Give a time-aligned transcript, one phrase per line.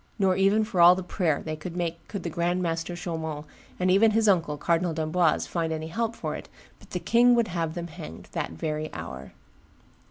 [0.17, 3.45] 'Nor even for all the prayer they could make could the grand master Chaumont,
[3.79, 7.49] and even his uncle, Cardinal d'Amboise, find any help for it, but the king would
[7.49, 9.33] have them hanged that very hour."